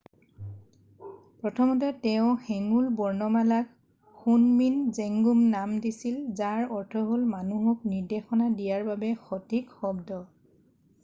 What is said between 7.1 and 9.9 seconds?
হ'ল "মানুহক নিৰ্দেশনা দিয়াৰ বাবে সঠিক